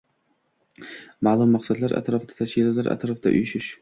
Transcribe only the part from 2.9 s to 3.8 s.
atrofida uyushish